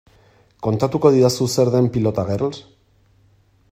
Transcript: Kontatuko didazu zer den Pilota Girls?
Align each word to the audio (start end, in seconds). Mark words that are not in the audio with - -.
Kontatuko 0.67 1.11
didazu 1.17 1.47
zer 1.57 1.71
den 1.77 1.93
Pilota 1.99 2.27
Girls? 2.31 2.63